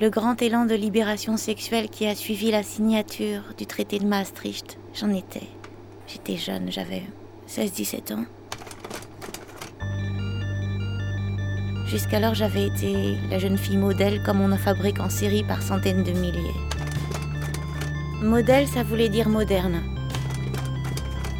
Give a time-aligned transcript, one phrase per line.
[0.00, 4.78] Le grand élan de libération sexuelle qui a suivi la signature du traité de Maastricht,
[4.94, 5.46] j'en étais.
[6.06, 7.02] J'étais jeune, j'avais
[7.46, 8.24] 16-17 ans.
[11.84, 16.02] Jusqu'alors, j'avais été la jeune fille modèle comme on en fabrique en série par centaines
[16.02, 16.56] de milliers.
[18.22, 19.82] Modèle, ça voulait dire moderne.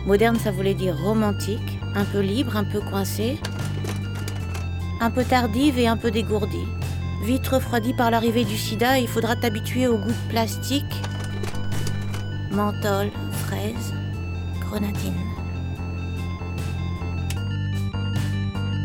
[0.05, 3.39] Moderne, ça voulait dire romantique, un peu libre, un peu coincée,
[5.01, 6.67] un peu tardive et un peu dégourdie.
[7.23, 10.95] Vite refroidie par l'arrivée du sida, il faudra t'habituer au goût de plastique,
[12.51, 13.11] menthol,
[13.47, 13.95] fraise,
[14.61, 15.15] grenadine.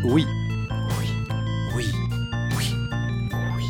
[0.03, 0.25] Oui.
[0.99, 1.09] Oui,
[1.75, 1.87] Oui.
[2.57, 2.75] oui,
[3.57, 3.65] oui.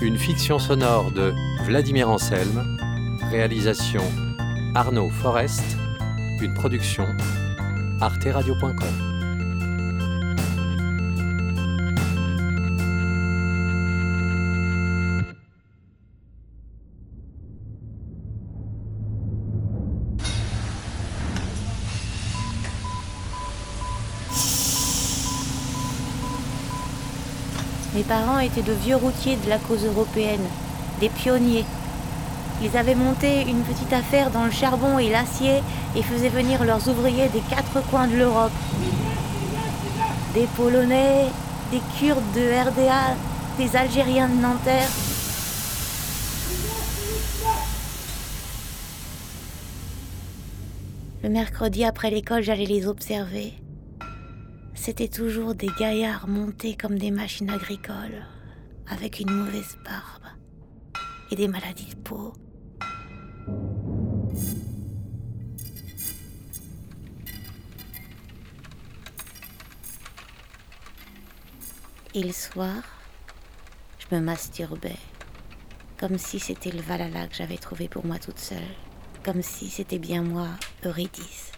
[0.00, 1.32] Une fiction sonore de
[1.64, 2.78] Vladimir Anselme.
[3.30, 4.02] Réalisation
[4.74, 5.62] Arnaud Forest.
[6.40, 7.06] Une production
[8.00, 9.13] arteradio.com.
[27.94, 30.44] Mes parents étaient de vieux routiers de la cause européenne,
[30.98, 31.64] des pionniers.
[32.60, 35.62] Ils avaient monté une petite affaire dans le charbon et l'acier
[35.94, 38.50] et faisaient venir leurs ouvriers des quatre coins de l'Europe.
[40.34, 41.26] Des Polonais,
[41.70, 43.14] des Kurdes de RDA,
[43.58, 44.88] des Algériens de Nanterre.
[51.22, 53.54] Le mercredi après l'école, j'allais les observer.
[54.74, 58.26] C'était toujours des gaillards montés comme des machines agricoles,
[58.86, 60.26] avec une mauvaise barbe
[61.30, 62.32] et des maladies de peau.
[72.14, 72.82] Et le soir,
[73.98, 74.96] je me masturbais,
[75.98, 78.58] comme si c'était le Valhalla que j'avais trouvé pour moi toute seule,
[79.24, 80.48] comme si c'était bien moi,
[80.84, 81.52] Eurydice.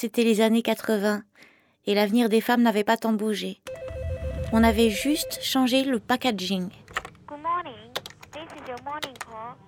[0.00, 1.22] C'était les années 80
[1.86, 3.60] et l'avenir des femmes n'avait pas tant bougé.
[4.50, 6.70] On avait juste changé le packaging.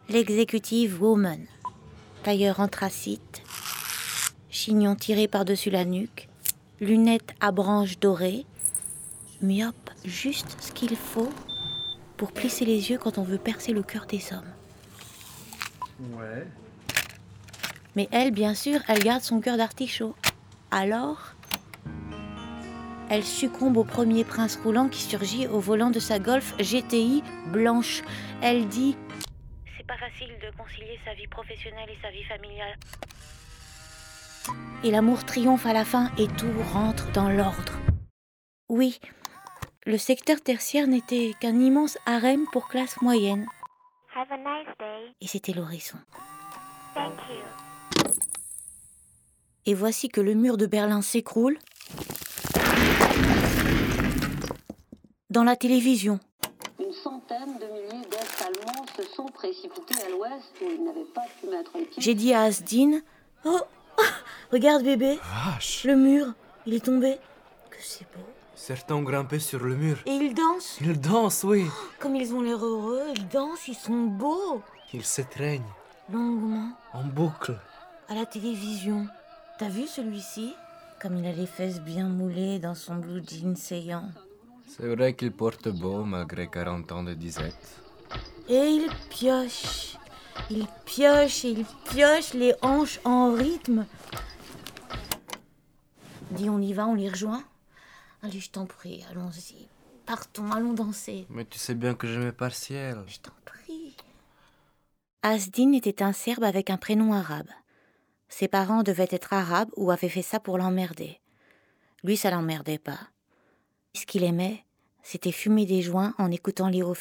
[0.08, 1.44] L'exécutive woman.
[2.22, 3.42] Tailleur anthracite,
[4.48, 6.30] chignon tiré par-dessus la nuque,
[6.80, 8.46] lunettes à branches dorées,
[9.42, 11.28] myope, juste ce qu'il faut
[12.16, 14.54] pour plisser les yeux quand on veut percer le cœur des hommes.
[16.18, 16.46] Ouais.
[17.96, 20.14] Mais elle, bien sûr, elle garde son cœur d'artichaut.
[20.70, 21.34] Alors,
[23.10, 28.02] elle succombe au premier prince roulant qui surgit au volant de sa Golf GTI blanche.
[28.40, 28.96] Elle dit
[29.76, 32.78] C'est pas facile de concilier sa vie professionnelle et sa vie familiale.
[34.82, 37.74] Et l'amour triomphe à la fin et tout rentre dans l'ordre.
[38.70, 38.98] Oui,
[39.84, 43.46] le secteur tertiaire n'était qu'un immense harem pour classe moyenne.
[44.16, 45.12] Have a nice day.
[45.20, 45.98] Et c'était l'horizon.
[46.94, 47.71] Thank you.
[49.64, 51.56] Et voici que le mur de Berlin s'écroule.
[55.30, 56.18] Dans la télévision.
[56.80, 61.22] Une centaine de milliers d'Est allemands se sont précipités à l'ouest où ils n'avaient pas
[61.40, 62.02] pu mettre les pieds.
[62.02, 63.02] J'ai dit à Asdine
[63.44, 63.60] Oh
[63.98, 64.02] ah,
[64.52, 66.34] Regarde bébé, Vache le mur,
[66.66, 67.16] il est tombé.
[67.70, 68.24] Que c'est beau.
[68.54, 69.98] Certains ont grimpé sur le mur.
[70.06, 70.78] Et ils dansent.
[70.80, 71.66] Ils dansent, oui.
[71.98, 74.60] Comme ils ont l'air heureux, ils dansent, ils sont beaux.
[74.92, 75.62] Ils s'étreignent
[76.12, 77.56] Longuement, en boucle.
[78.08, 79.06] À la télévision.
[79.58, 80.54] T'as vu celui-ci?
[81.00, 84.10] Comme il a les fesses bien moulées dans son blue jean saillant.
[84.68, 87.80] C'est vrai qu'il porte beau malgré 40 ans de disette.
[88.48, 89.96] Et il pioche.
[90.50, 93.86] Il pioche et il pioche les hanches en rythme.
[96.30, 97.44] Dis, on y va, on les rejoint?
[98.22, 99.68] Allez, je t'en prie, allons-y.
[100.06, 101.26] Partons, allons danser.
[101.28, 103.02] Mais tu sais bien que j'ai mes partiels.
[103.06, 103.96] Je t'en prie.
[105.22, 107.50] Asdin était un Serbe avec un prénom arabe.
[108.32, 111.20] Ses parents devaient être arabes ou avaient fait ça pour l'emmerder.
[112.02, 112.98] Lui, ça l'emmerdait pas.
[113.94, 114.64] Ce qu'il aimait,
[115.02, 116.94] c'était fumer des joints en écoutant Léo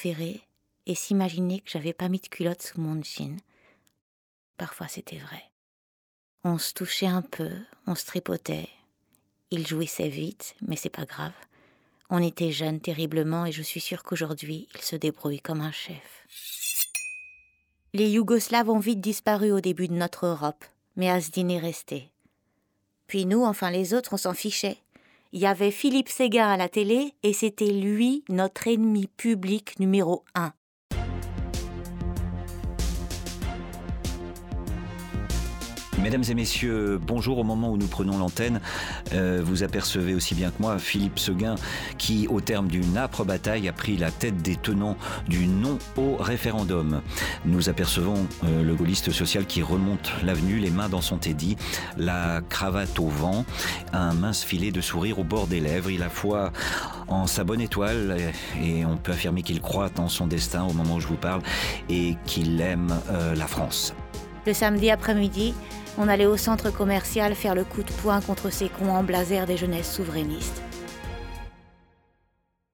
[0.85, 3.37] et s'imaginer que j'avais pas mis de culotte sous mon jean.
[4.57, 5.41] Parfois, c'était vrai.
[6.43, 7.51] On se touchait un peu,
[7.87, 8.67] on se tripotait.
[9.51, 11.31] Il jouissait vite, mais c'est pas grave.
[12.09, 16.27] On était jeunes terriblement et je suis sûre qu'aujourd'hui, il se débrouille comme un chef.
[17.93, 20.65] Les Yougoslaves ont vite disparu au début de notre Europe,
[21.01, 22.11] mais Asdin est resté.
[23.07, 24.77] Puis nous, enfin les autres, on s'en fichait.
[25.31, 30.23] Il y avait Philippe Séguin à la télé et c'était lui notre ennemi public numéro
[30.35, 30.53] un.
[36.01, 37.37] Mesdames et messieurs, bonjour.
[37.37, 38.59] Au moment où nous prenons l'antenne,
[39.13, 41.53] euh, vous apercevez aussi bien que moi Philippe Seguin
[41.99, 46.15] qui, au terme d'une âpre bataille, a pris la tête des tenants du non au
[46.15, 47.01] référendum.
[47.45, 51.55] Nous apercevons euh, le gaulliste social qui remonte l'avenue, les mains dans son teddy,
[51.97, 53.45] la cravate au vent,
[53.93, 55.91] un mince filet de sourire au bord des lèvres.
[55.91, 56.51] Il a foi
[57.09, 58.17] en sa bonne étoile
[58.59, 61.41] et on peut affirmer qu'il croit en son destin au moment où je vous parle
[61.89, 63.93] et qu'il aime euh, la France.
[64.47, 65.53] Le samedi après-midi,
[65.97, 69.45] on allait au centre commercial faire le coup de poing contre ces cons en blazer
[69.45, 70.61] des jeunesses souverainistes.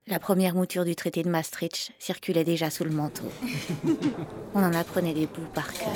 [0.09, 3.29] La première mouture du traité de Maastricht circulait déjà sous le manteau.
[4.55, 5.91] On en apprenait des bouts par cœur.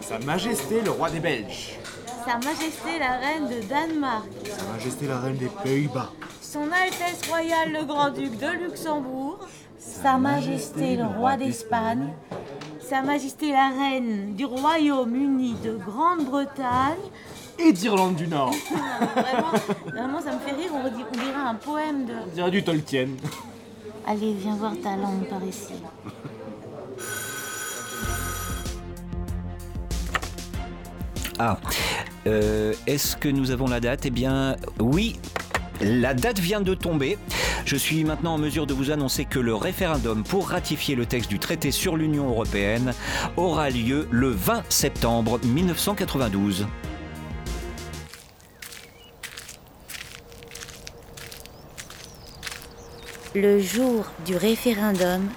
[0.00, 1.76] Sa Majesté le roi des Belges.
[2.24, 4.28] Sa Majesté la Reine de Danemark.
[4.44, 6.12] Sa Majesté la Reine des Pays-Bas.
[6.40, 9.40] Son Altesse Royale le Grand-Duc de Luxembourg.
[9.76, 12.14] Sa Majesté le Roi d'Espagne.
[12.88, 16.94] Sa Majesté la Reine du Royaume-Uni de Grande-Bretagne.
[17.58, 18.54] Et d'Irlande du Nord.
[19.16, 19.52] Vraiment,
[19.86, 22.12] vraiment, ça me fait rire, on, on dirait un poème de...
[22.12, 23.08] On dirait du Tolkien.
[24.06, 25.72] Allez, viens voir ta langue par ici.
[31.40, 31.58] Ah,
[32.28, 34.06] euh, est-ce que nous avons la date?
[34.06, 35.18] Eh bien, oui.
[35.80, 37.18] La date vient de tomber.
[37.66, 41.28] Je suis maintenant en mesure de vous annoncer que le référendum pour ratifier le texte
[41.28, 42.94] du traité sur l'Union européenne
[43.36, 46.68] aura lieu le 20 septembre 1992.
[53.34, 55.28] Le jour du référendum,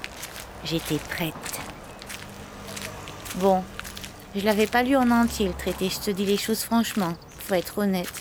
[0.64, 1.34] j'étais prête.
[3.38, 3.64] Bon,
[4.36, 7.56] je l'avais pas lu en entier le traité, je te dis les choses franchement, faut
[7.56, 8.14] être honnête.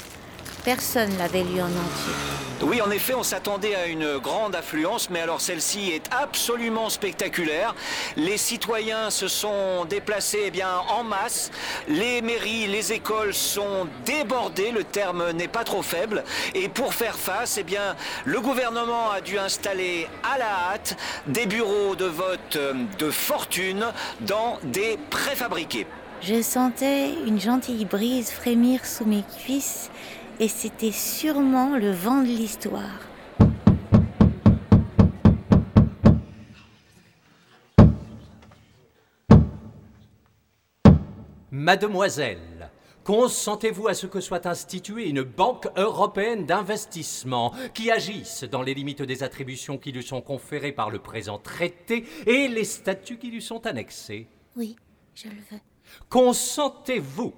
[0.64, 2.47] Personne l'avait lu en entier.
[2.60, 7.72] Oui, en effet, on s'attendait à une grande affluence, mais alors celle-ci est absolument spectaculaire.
[8.16, 11.52] Les citoyens se sont déplacés eh bien, en masse.
[11.86, 16.24] Les mairies, les écoles sont débordées, le terme n'est pas trop faible.
[16.56, 17.94] Et pour faire face, eh bien,
[18.24, 20.96] le gouvernement a dû installer à la hâte
[21.28, 23.86] des bureaux de vote euh, de fortune
[24.22, 25.86] dans des préfabriqués.
[26.20, 29.90] Je sentais une gentille brise frémir sous mes cuisses
[30.40, 33.00] et c'était sûrement le vent de l'histoire.
[41.50, 42.70] Mademoiselle,
[43.04, 49.02] consentez-vous à ce que soit instituée une banque européenne d'investissement qui agisse dans les limites
[49.02, 53.42] des attributions qui lui sont conférées par le présent traité et les statuts qui lui
[53.42, 54.28] sont annexés?
[54.56, 54.76] Oui,
[55.14, 55.60] je le veux.
[56.08, 57.34] Consentez-vous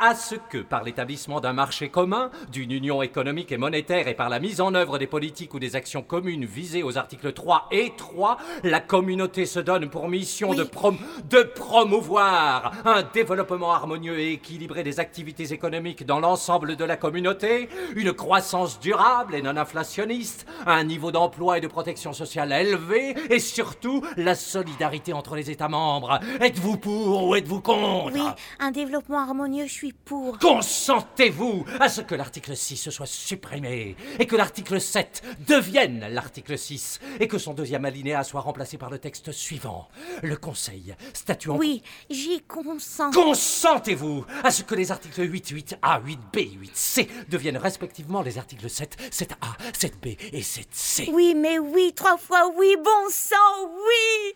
[0.00, 4.28] à ce que, par l'établissement d'un marché commun, d'une union économique et monétaire et par
[4.28, 7.92] la mise en œuvre des politiques ou des actions communes visées aux articles 3 et
[7.96, 10.98] 3, la communauté se donne pour mission de, prom-
[11.30, 17.68] de promouvoir un développement harmonieux et équilibré des activités économiques dans l'ensemble de la communauté,
[17.94, 23.38] une croissance durable et non inflationniste, un niveau d'emploi et de protection sociale élevé et
[23.38, 26.18] surtout la solidarité entre les États membres.
[26.40, 28.12] Êtes-vous pour ou êtes-vous contre?
[28.14, 28.22] Oui,
[28.58, 30.38] un développement harmonieux, suis pour.
[30.38, 37.00] Consentez-vous à ce que l'article 6 soit supprimé et que l'article 7 devienne l'article 6
[37.18, 39.88] et que son deuxième alinéa soit remplacé par le texte suivant
[40.22, 41.56] Le Conseil statuant.
[41.56, 43.10] Oui, j'y consens.
[43.10, 48.70] Consentez-vous à ce que les articles 8, 8A, 8B et 8C deviennent respectivement les articles
[48.70, 54.34] 7, 7A, 7B et 7C Oui, mais oui, trois fois oui, bon sang, oui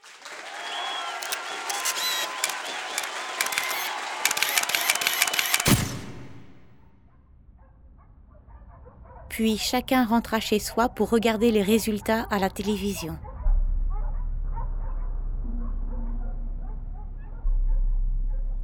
[9.38, 13.16] Puis chacun rentra chez soi pour regarder les résultats à la télévision.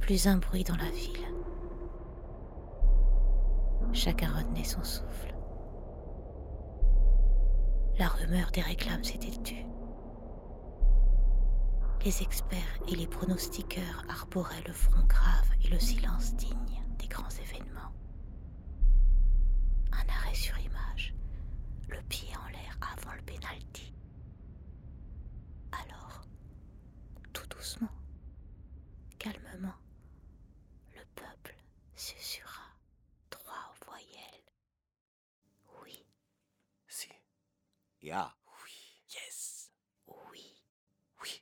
[0.01, 1.25] Plus un bruit dans la ville.
[3.93, 5.33] Chacun retenait son souffle.
[7.97, 9.65] La rumeur des réclames s'était tue.
[12.03, 17.29] Les experts et les pronostiqueurs arboraient le front grave et le silence digne des grands
[17.29, 17.93] événements.
[20.07, 21.13] Un arrêt sur image,
[21.89, 23.93] le pied en l'air avant le pénalty.
[25.71, 26.21] Alors,
[27.33, 27.89] tout doucement,
[29.17, 29.75] calmement,
[30.93, 31.55] le peuple
[31.95, 32.63] susurra
[33.29, 34.43] trois voyelles.
[35.83, 36.05] Oui,
[36.87, 37.09] Si.
[38.01, 38.35] Ya.
[38.63, 39.03] Oui.
[39.13, 39.71] Yes.
[40.07, 41.41] oui.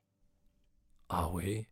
[1.10, 1.67] Ah oui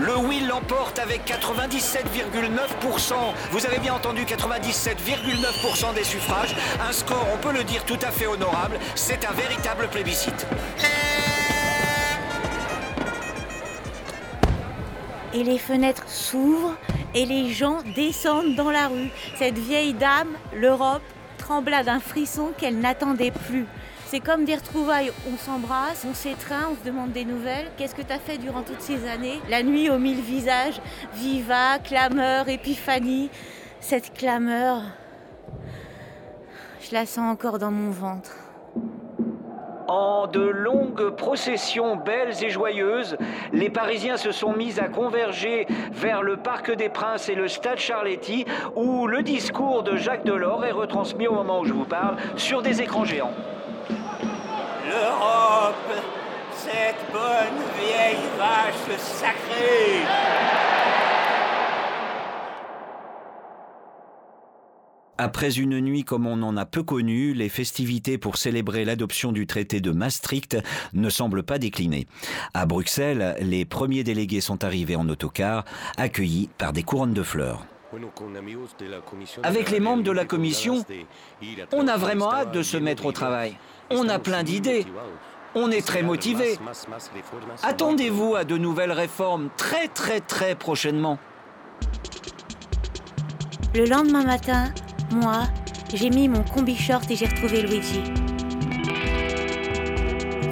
[0.00, 3.14] Le oui l'emporte avec 97,9%.
[3.50, 6.56] Vous avez bien entendu 97,9% des suffrages.
[6.88, 8.78] Un score, on peut le dire, tout à fait honorable.
[8.94, 10.46] C'est un véritable plébiscite.
[15.32, 16.76] et les fenêtres s'ouvrent
[17.14, 19.10] et les gens descendent dans la rue.
[19.36, 21.02] Cette vieille dame, l'Europe,
[21.38, 23.66] trembla d'un frisson qu'elle n'attendait plus.
[24.10, 27.70] C'est comme des retrouvailles, on s'embrasse, on s'étreint, on se demande des nouvelles.
[27.76, 29.40] Qu'est-ce que tu as fait durant toutes ces années?
[29.48, 30.80] La nuit aux mille visages,
[31.14, 33.30] viva, clameur, épiphanie.
[33.78, 34.82] Cette clameur,
[36.80, 38.32] je la sens encore dans mon ventre.
[39.86, 43.16] En de longues processions belles et joyeuses,
[43.52, 47.78] les Parisiens se sont mis à converger vers le Parc des Princes et le Stade
[47.78, 52.16] Charletti, où le discours de Jacques Delors est retransmis au moment où je vous parle
[52.34, 53.34] sur des écrans géants.
[54.90, 56.02] L'Europe,
[56.56, 60.02] cette bonne vieille vache sacrée.
[65.16, 69.46] Après une nuit comme on en a peu connu, les festivités pour célébrer l'adoption du
[69.46, 70.58] traité de Maastricht
[70.92, 72.08] ne semblent pas décliner.
[72.52, 75.64] À Bruxelles, les premiers délégués sont arrivés en autocar,
[75.98, 77.64] accueillis par des couronnes de fleurs.
[79.44, 80.84] Avec les membres de la commission,
[81.72, 83.56] on a vraiment hâte de se mettre au travail.
[83.90, 84.86] On a plein d'idées.
[85.54, 86.56] On est très motivés.
[87.62, 91.18] Attendez-vous à de nouvelles réformes très très très prochainement.
[93.74, 94.72] Le lendemain matin,
[95.10, 95.42] moi,
[95.92, 98.00] j'ai mis mon combi short et j'ai retrouvé Luigi.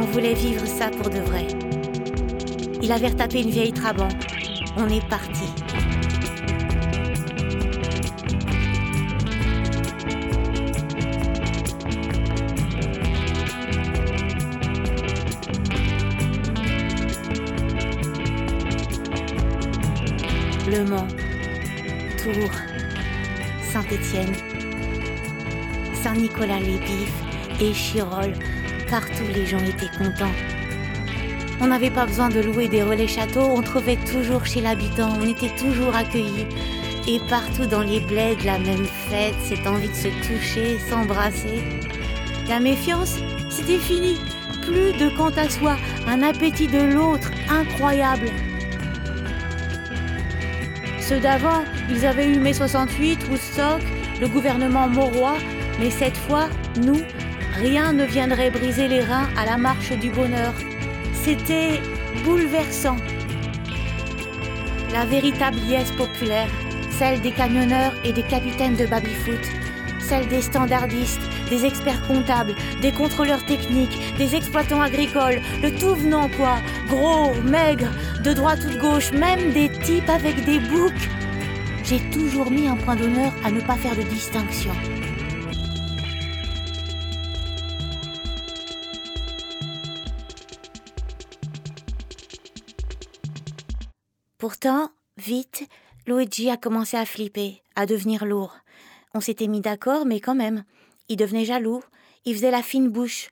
[0.00, 1.46] On voulait vivre ça pour de vrai.
[2.82, 4.08] Il avait retapé une vieille Trabant.
[4.76, 5.52] On est parti.
[20.70, 21.08] Le Mans,
[22.18, 22.50] Tours,
[23.62, 24.34] Saint-Étienne,
[25.94, 28.34] Saint-Nicolas-les-Bifs et Chirol,
[28.90, 30.34] partout les gens étaient contents.
[31.62, 35.26] On n'avait pas besoin de louer des relais châteaux, on trouvait toujours chez l'habitant, on
[35.26, 36.46] était toujours accueillis.
[37.06, 41.62] Et partout dans les bleds, la même fête, cette envie de se toucher, s'embrasser.
[42.46, 43.16] La méfiance,
[43.48, 44.18] c'était fini.
[44.62, 48.30] Plus de quant à soi, un appétit de l'autre incroyable.
[51.08, 53.80] Ceux d'avant, ils avaient eu mai 68, Woodstock,
[54.20, 55.38] le gouvernement Mauroy,
[55.80, 56.50] mais cette fois,
[56.82, 57.00] nous,
[57.54, 60.52] rien ne viendrait briser les reins à la marche du bonheur.
[61.14, 61.80] C'était
[62.24, 62.96] bouleversant.
[64.92, 66.50] La véritable liesse populaire,
[66.90, 69.48] celle des camionneurs et des capitaines de baby-foot,
[70.00, 76.28] celle des standardistes, des experts comptables, des contrôleurs techniques, des exploitants agricoles, le tout venant
[76.30, 77.88] quoi, gros, maigre,
[78.22, 81.08] de droite ou de gauche, même des types avec des boucs.
[81.84, 84.72] J'ai toujours mis un point d'honneur à ne pas faire de distinction.
[94.38, 95.68] Pourtant, vite,
[96.06, 98.56] Luigi a commencé à flipper, à devenir lourd.
[99.14, 100.64] On s'était mis d'accord, mais quand même.
[101.08, 101.82] Il devenait jaloux,
[102.24, 103.30] il faisait la fine bouche.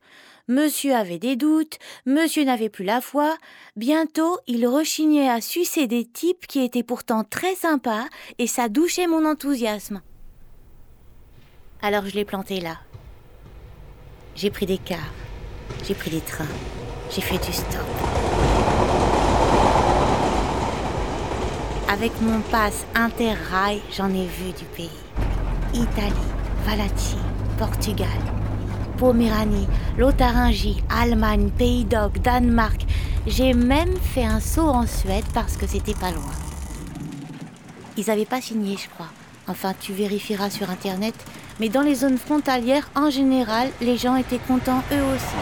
[0.48, 3.36] Monsieur avait des doutes, monsieur n'avait plus la foi.
[3.74, 8.06] Bientôt, il rechignait à sucer des types qui étaient pourtant très sympas,
[8.38, 10.02] et ça douchait mon enthousiasme.
[11.82, 12.78] Alors je l'ai planté là.
[14.36, 15.12] J'ai pris des cars,
[15.84, 16.46] j'ai pris des trains,
[17.10, 17.80] j'ai fait du stop.
[21.88, 24.90] Avec mon passe interrail, j'en ai vu du pays.
[25.74, 26.14] Italie,
[26.64, 27.16] Valacci,
[27.58, 28.08] Portugal,
[28.98, 32.82] Poméranie, Lotharingie, Allemagne, Pays d'Oc, Danemark.
[33.26, 36.32] J'ai même fait un saut en Suède parce que c'était pas loin.
[37.96, 39.08] Ils n'avaient pas signé, je crois.
[39.48, 41.14] Enfin, tu vérifieras sur Internet.
[41.58, 45.36] Mais dans les zones frontalières, en général, les gens étaient contents eux aussi.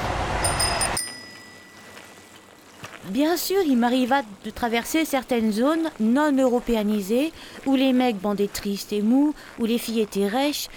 [3.08, 7.32] Bien sûr, il m'arriva de traverser certaines zones non européanisées
[7.66, 10.68] où les mecs bandaient tristes et mous, où les filles étaient rêches,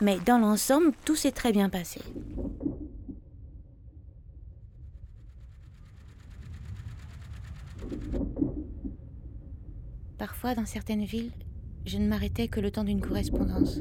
[0.00, 2.00] mais dans l'ensemble, tout s'est très bien passé.
[10.18, 11.32] Parfois, dans certaines villes,
[11.86, 13.80] je ne m'arrêtais que le temps d'une correspondance.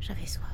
[0.00, 0.44] J'avais soif.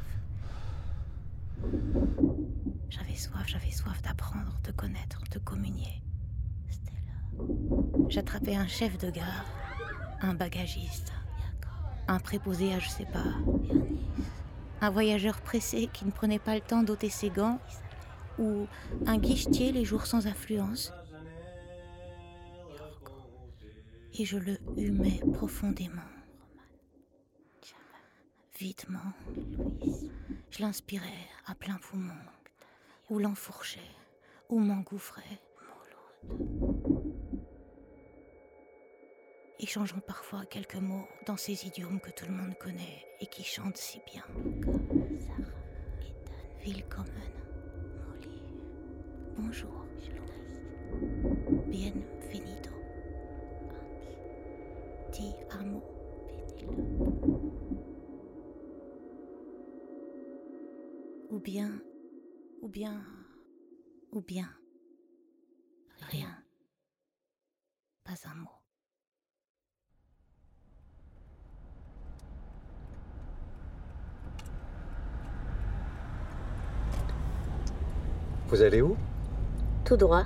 [2.88, 6.02] J'avais soif, j'avais soif d'apprendre, de connaître, de communier.
[8.08, 9.44] J'attrapais un chef de gare,
[10.20, 11.12] un bagagiste,
[12.08, 13.24] un préposé à je sais pas,
[14.80, 17.58] un voyageur pressé qui ne prenait pas le temps d'ôter ses gants,
[18.38, 18.66] ou
[19.06, 20.92] un guichetier les jours sans affluence.
[24.18, 26.02] Et je le humais profondément.
[28.58, 29.14] vitement.
[30.50, 32.12] Je l'inspirais à plein poumon,
[33.08, 33.80] ou l'enfourchais,
[34.50, 35.40] ou m'engouffrais.
[39.62, 43.76] Échangeant parfois quelques mots dans ces idiomes que tout le monde connaît et qui chantent
[43.76, 44.24] si bien.
[46.64, 47.30] Willkommen.
[49.36, 49.84] Bonjour,
[51.68, 52.70] Bienvenido.
[55.12, 55.82] Ti amo.
[61.30, 61.82] Ou bien,
[62.62, 63.04] ou bien,
[64.10, 64.48] ou bien,
[66.08, 66.34] rien.
[68.04, 68.59] Pas un mot.
[78.50, 78.96] Vous allez où?
[79.84, 80.24] Tout droit.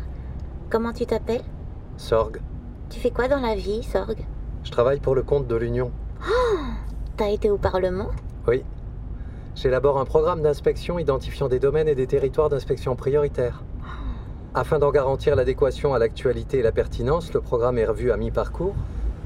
[0.71, 1.45] Comment tu t'appelles?
[1.99, 2.41] Sorg.
[2.89, 4.17] Tu fais quoi dans la vie, Sorg?
[4.63, 5.93] Je travaille pour le compte de l'Union.
[6.27, 6.57] Oh
[7.19, 8.09] T'as été au Parlement?
[8.49, 8.65] Oui.
[9.55, 13.63] J'élabore un programme d'inspection identifiant des domaines et des territoires d'inspection prioritaires.
[14.55, 18.75] Afin d'en garantir l'adéquation à l'actualité et la pertinence, le programme est revu à mi-parcours.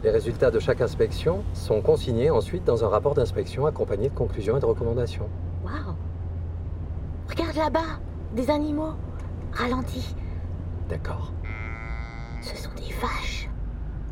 [0.02, 4.56] Les résultats de chaque inspection sont consignés ensuite dans un rapport d'inspection accompagné de conclusions
[4.56, 5.28] et de recommandations.
[5.64, 5.94] Waouh
[7.28, 8.00] Regarde là-bas
[8.32, 8.92] Des animaux
[9.52, 10.14] Ralentis.
[10.88, 11.32] D'accord.
[12.42, 13.48] Ce sont des vaches.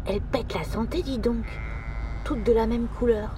[0.07, 1.45] Elles pètent la santé, dis donc.
[2.25, 3.35] Toutes de la même couleur.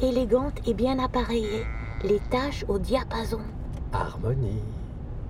[0.00, 1.66] Élégantes et bien appareillées.
[2.04, 3.40] Les taches au diapason.
[3.92, 4.62] Harmonie.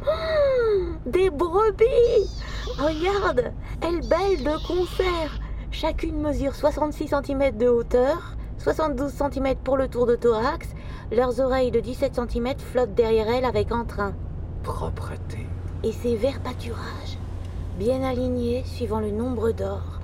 [0.03, 2.31] Mmh, des brebis
[2.79, 3.53] Regarde
[3.83, 5.41] Elles bêlent de concert
[5.71, 10.69] Chacune mesure 66 cm de hauteur, 72 cm pour le tour de thorax.
[11.13, 14.15] Leurs oreilles de 17 cm flottent derrière elles avec entrain.
[14.63, 15.47] Propreté.
[15.83, 17.19] Et ces verts pâturages,
[17.79, 20.01] bien alignés suivant le nombre d'or,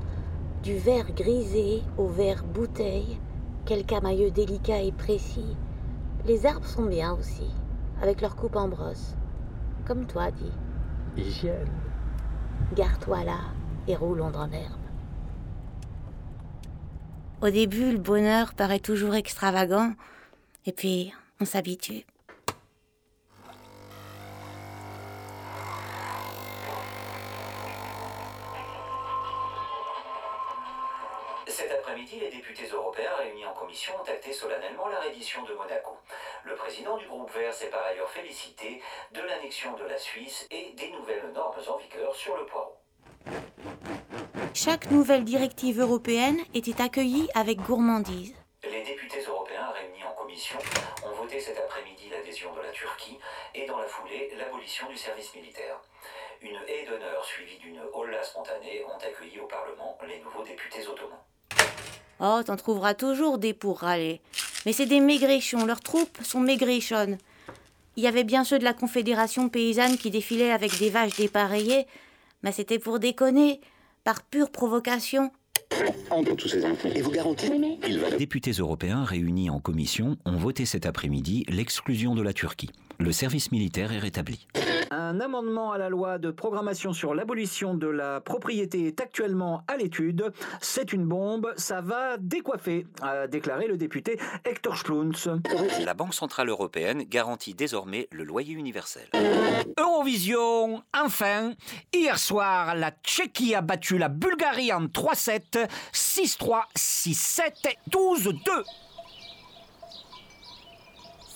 [0.63, 3.19] du vert grisé au vert bouteille,
[3.67, 5.57] quel camailleux délicat et précis.
[6.25, 7.51] Les arbres sont bien aussi,
[8.03, 9.15] avec leur coupe en brosse.
[9.87, 11.23] Comme toi, dis.
[11.23, 11.71] Hygiène.
[12.75, 13.39] Gare-toi là
[13.87, 14.73] et roulons dans l'herbe.
[17.43, 19.93] Au début, le bonheur paraît toujours extravagant,
[20.65, 22.05] et puis on s'habitue.
[35.09, 35.97] De Monaco.
[36.45, 40.73] Le président du groupe Vert s'est par ailleurs félicité de l'annexion de la Suisse et
[40.77, 42.77] des nouvelles normes en vigueur sur le poireau.
[44.53, 48.35] Chaque nouvelle directive européenne était accueillie avec gourmandise.
[48.65, 50.59] Les députés européens réunis en commission
[51.05, 53.19] ont voté cet après-midi l'adhésion de la Turquie
[53.55, 55.81] et dans la foulée l'abolition du service militaire.
[56.41, 61.23] Une haie d'honneur suivie d'une holla spontanée ont accueilli au Parlement les nouveaux députés ottomans.
[62.19, 64.23] Oh, t'en trouveras toujours des pour râler.
[64.67, 67.19] Mais c'est des maigrichons, leurs troupes sont maigrichonnes.
[67.97, 71.87] Il y avait bien ceux de la Confédération paysanne qui défilaient avec des vaches dépareillées,
[72.43, 73.61] mais c'était pour déconner,
[74.03, 75.31] par pure provocation.
[76.11, 77.51] Entre tous ces enfants, et vous garantis,
[77.89, 78.11] il va...
[78.11, 82.71] Les députés européens réunis en commission ont voté cet après-midi l'exclusion de la Turquie.
[82.99, 84.47] Le service militaire est rétabli.
[84.91, 89.77] Un amendement à la loi de programmation sur l'abolition de la propriété est actuellement à
[89.77, 90.33] l'étude.
[90.61, 95.29] C'est une bombe, ça va décoiffer, a déclaré le député Hector Spluntz.
[95.85, 99.09] La Banque Centrale Européenne garantit désormais le loyer universel.
[99.77, 101.53] Eurovision, enfin
[101.93, 108.39] Hier soir, la Tchéquie a battu la Bulgarie en 3-7, 6-3, 6-7, 12-2.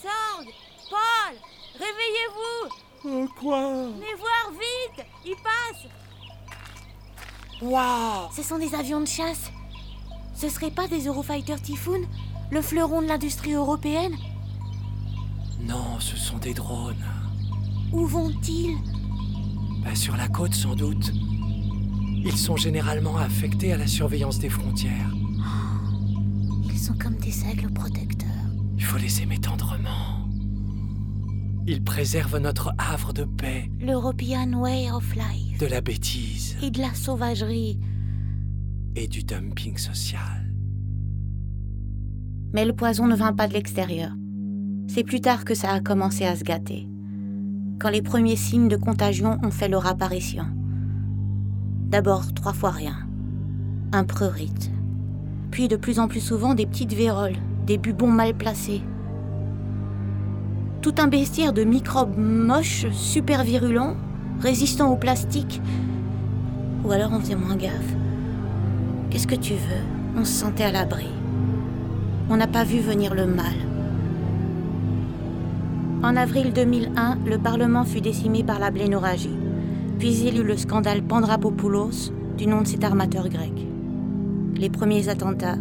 [0.01, 0.49] Sorg
[0.91, 1.37] Paul
[1.75, 5.87] Réveillez-vous Euh, quoi Venez voir vite Il passe
[7.63, 9.51] Waouh Ce sont des avions de chasse.
[10.35, 12.03] Ce serait pas des Eurofighter Typhoon
[12.51, 14.17] Le fleuron de l'industrie européenne?
[15.61, 17.05] Non, ce sont des drones.
[17.93, 18.77] Où vont-ils?
[19.85, 21.13] Bah, sur la côte, sans doute.
[22.23, 25.11] Ils sont généralement affectés à la surveillance des frontières.
[26.65, 28.29] Ils sont comme des aigles protecteurs.
[28.77, 30.20] Il faut les aimer tendrement.
[31.67, 35.59] Ils préservent notre havre de paix, L'European Way of Life.
[35.59, 37.79] de la bêtise Et de la sauvagerie.
[38.97, 40.53] et du dumping social.
[42.53, 44.11] Mais le poison ne vint pas de l'extérieur.
[44.89, 46.89] C'est plus tard que ça a commencé à se gâter.
[47.79, 50.47] Quand les premiers signes de contagion ont fait leur apparition.
[51.89, 52.97] D'abord trois fois rien.
[53.93, 54.73] Un prurite.
[55.53, 58.83] Puis de plus en plus souvent des petites véroles, des bubons mal placés.
[60.83, 63.97] Tout un bestiaire de microbes moches, super virulents,
[64.41, 65.61] résistants au plastique.
[66.85, 67.95] Ou alors on faisait moins gaffe.
[69.11, 70.17] Qu'est-ce que tu veux?
[70.17, 71.09] On se sentait à l'abri.
[72.31, 73.53] On n'a pas vu venir le mal.
[76.03, 79.37] En avril 2001, le Parlement fut décimé par la blénorragie.
[79.99, 83.53] Puis il eut le scandale Pandrapopoulos, du nom de cet armateur grec.
[84.57, 85.59] Les premiers attentats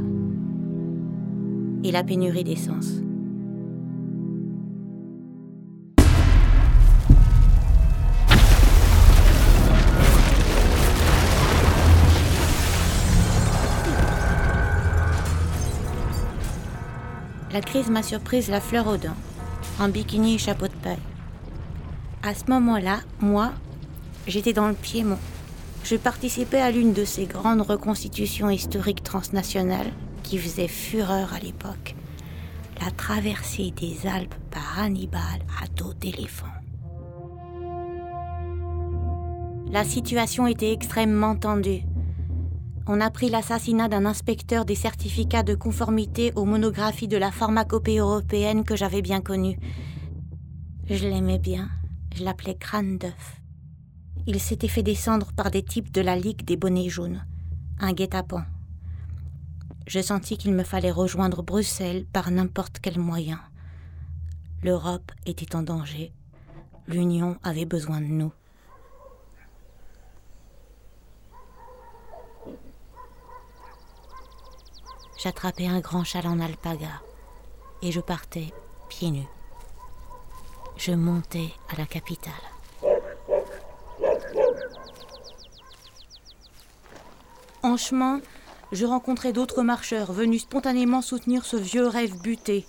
[1.83, 3.01] et la pénurie d'essence.
[17.59, 19.17] La crise m'a surprise la fleur aux dents,
[19.81, 20.95] en bikini et chapeau de paille.
[22.23, 23.51] À ce moment-là, moi,
[24.27, 25.19] j'étais dans le Piémont.
[25.83, 29.91] Je participais à l'une de ces grandes reconstitutions historiques transnationales
[30.23, 31.95] qui faisaient fureur à l'époque.
[32.79, 36.45] La traversée des Alpes par Hannibal à dos d'éléphant.
[39.69, 41.81] La situation était extrêmement tendue
[42.91, 47.99] on a pris l'assassinat d'un inspecteur des certificats de conformité aux monographies de la pharmacopée
[47.99, 49.59] européenne que j'avais bien connue.
[50.89, 51.69] Je l'aimais bien,
[52.15, 53.41] je l'appelais crâne d'œuf.
[54.25, 57.23] Il s'était fait descendre par des types de la Ligue des bonnets jaunes,
[57.79, 58.45] un guet-apens.
[59.85, 63.39] Je sentis qu'il me fallait rejoindre Bruxelles par n'importe quel moyen.
[64.63, 66.11] L'Europe était en danger.
[66.87, 68.33] L'Union avait besoin de nous.
[75.21, 77.01] J'attrapais un grand châle en alpaga
[77.81, 78.53] et je partais
[78.87, 79.27] pieds nus.
[80.77, 82.33] Je montais à la capitale.
[87.61, 88.21] En chemin,
[88.71, 92.65] je rencontrais d'autres marcheurs venus spontanément soutenir ce vieux rêve buté.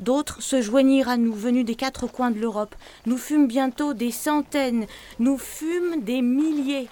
[0.00, 2.74] D'autres se joignirent à nous, venus des quatre coins de l'Europe.
[3.06, 4.86] Nous fûmes bientôt des centaines,
[5.18, 6.88] nous fûmes des milliers.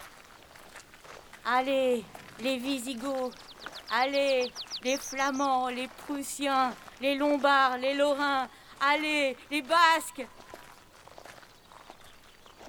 [1.44, 2.04] Allez,
[2.42, 3.51] les Visigoths,
[3.94, 4.50] Allez,
[4.84, 8.48] les Flamands, les Prussiens, les Lombards, les Lorrains,
[8.80, 10.26] allez, les Basques.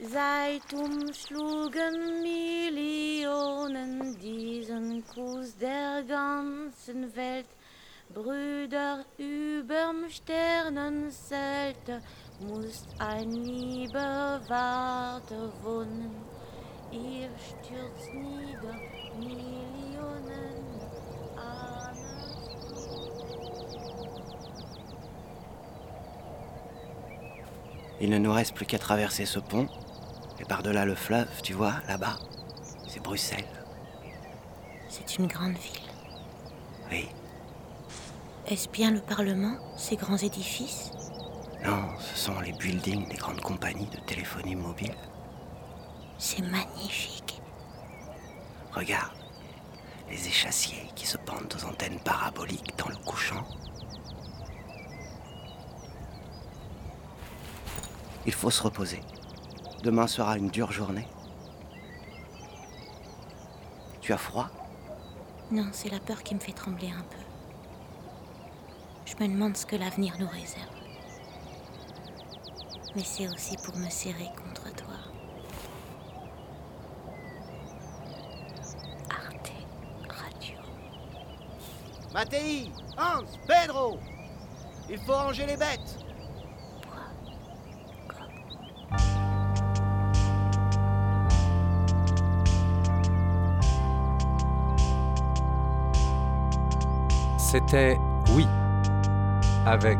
[0.01, 7.47] Seit umschlugen Millionen diesen Kuss der ganzen Welt.
[8.13, 12.01] Brüder überm Sternenzelt
[12.41, 16.12] muss ein lieber Warte wohnen.
[16.91, 18.75] Ihr stürzt nieder,
[19.17, 20.82] Millionen.
[28.03, 29.67] Il ne nous reste plus qu'à traverser ce pont.
[30.39, 32.17] Et par-delà le fleuve, tu vois, là-bas,
[32.86, 33.47] c'est Bruxelles.
[34.89, 35.89] C'est une grande ville.
[36.91, 37.08] Oui.
[38.45, 40.91] Est-ce bien le Parlement, ces grands édifices?
[41.63, 44.95] Non, ce sont les buildings des grandes compagnies de téléphonie mobile.
[46.17, 47.41] C'est magnifique.
[48.73, 49.13] Regarde,
[50.13, 53.43] les échassiers qui se pendent aux antennes paraboliques dans le couchant.
[58.28, 59.02] Il faut se reposer.
[59.82, 61.08] Demain sera une dure journée.
[64.02, 64.49] Tu as froid?
[65.49, 67.23] Non, c'est la peur qui me fait trembler un peu.
[69.06, 70.78] Je me demande ce que l'avenir nous réserve.
[72.95, 74.72] Mais c'est aussi pour me serrer contre
[82.13, 83.97] Mattei, Hans, Pedro.
[84.88, 85.97] Il faut ranger les bêtes.
[97.39, 97.97] C'était
[98.36, 98.47] Oui,
[99.65, 99.97] avec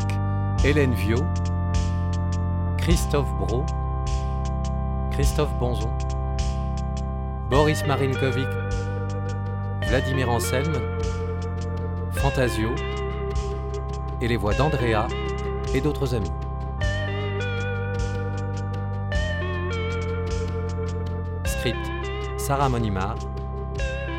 [0.63, 1.17] Hélène Viau,
[2.78, 3.65] Christophe Bro,
[5.12, 5.91] Christophe Bonzon,
[7.49, 8.47] Boris Marinkovic,
[9.88, 10.92] Vladimir Anselme,
[12.23, 12.73] Fantasio
[14.21, 15.07] et les voix d'Andrea
[15.75, 16.31] et d'autres amis.
[21.43, 21.86] Script
[22.38, 23.15] Sarah Monimar,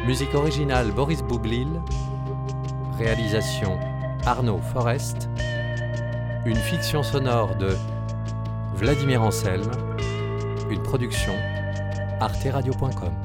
[0.07, 1.81] musique originale Boris Boublil,
[2.99, 3.81] Réalisation
[4.27, 5.31] Arnaud Forest.
[6.45, 7.75] Une fiction sonore de
[8.75, 9.71] Vladimir Anselme.
[10.69, 11.33] Une production
[12.21, 13.24] arteradio.com.